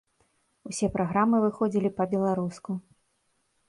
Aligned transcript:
Усе 0.69 0.89
праграмы 0.95 1.43
выходзілі 1.45 1.95
па-беларуску. 2.01 2.71